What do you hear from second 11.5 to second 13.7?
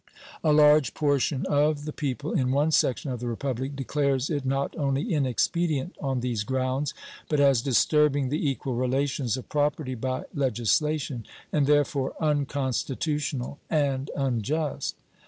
and therefore unconstitutional